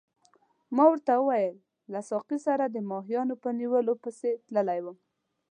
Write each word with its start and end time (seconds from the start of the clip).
ما 0.75 0.83
ورته 0.89 1.11
وویل 1.17 1.55
له 1.91 1.99
ساقي 2.09 2.37
سره 2.47 2.63
د 2.69 2.77
ماهیانو 2.89 3.35
په 3.43 3.49
نیولو 3.59 3.93
پسې 4.03 4.29
تللی 4.47 4.79
وم. 4.83 4.97